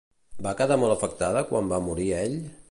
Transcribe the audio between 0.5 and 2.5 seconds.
quedar molt afectada quan va morir ell?